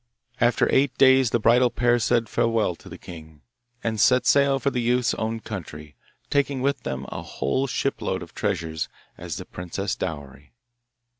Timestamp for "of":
8.23-8.33